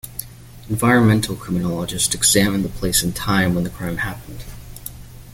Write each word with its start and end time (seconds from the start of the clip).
Environmental 0.67 1.35
criminologists 1.35 2.15
examine 2.15 2.63
the 2.63 2.69
place 2.69 3.03
and 3.03 3.13
the 3.13 3.17
time 3.19 3.53
when 3.53 3.63
the 3.65 3.69
crime 3.69 3.97
happened. 3.97 4.43